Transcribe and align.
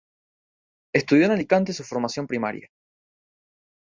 Estudió 0.95 1.25
en 1.25 1.31
Alicante 1.33 1.73
su 1.73 1.83
formación 1.83 2.25
primaria. 2.25 2.67